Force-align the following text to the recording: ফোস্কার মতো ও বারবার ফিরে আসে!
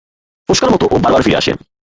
ফোস্কার 0.49 0.69
মতো 0.73 0.85
ও 0.85 1.03
বারবার 1.03 1.23
ফিরে 1.25 1.39
আসে! 1.41 1.51